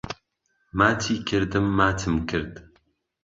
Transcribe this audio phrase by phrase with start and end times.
[0.77, 2.53] ماچی کردم ماچم کرد